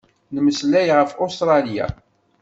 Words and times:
Nmeslay 0.33 0.87
ɣef 0.97 1.11
Ustṛalya. 1.23 1.87